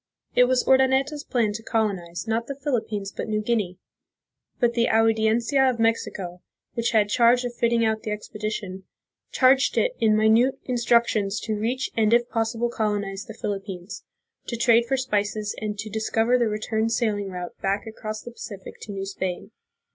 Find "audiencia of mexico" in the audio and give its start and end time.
4.89-6.41